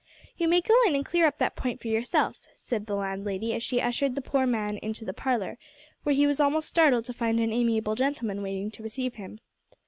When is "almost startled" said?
6.39-7.05